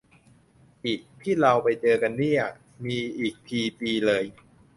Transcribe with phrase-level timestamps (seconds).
[0.85, 2.43] อิ ที่เราไปเจอกันเนี่ย
[2.85, 4.23] มีอีกที ปีเลย